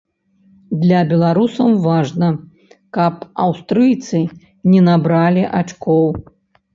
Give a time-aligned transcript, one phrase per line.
[0.83, 2.29] Для беларусаў важна,
[2.97, 4.21] каб аўстрыйцы
[4.71, 6.09] не набралі ачкоў.